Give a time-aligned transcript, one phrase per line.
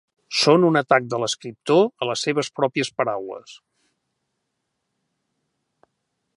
[0.43, 3.55] Són un atac de l'escriptor a les seves pròpies paraules.